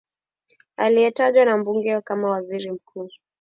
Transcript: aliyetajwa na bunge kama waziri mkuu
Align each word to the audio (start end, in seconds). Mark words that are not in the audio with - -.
aliyetajwa 0.77 1.45
na 1.45 1.57
bunge 1.63 2.01
kama 2.01 2.29
waziri 2.29 2.71
mkuu 2.71 3.09